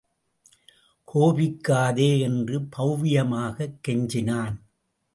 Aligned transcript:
கோபிக்காதே! 1.07 2.19
என்று 2.19 2.59
பவ்யமாகக் 2.77 3.79
கெஞ்சினான். 3.87 4.57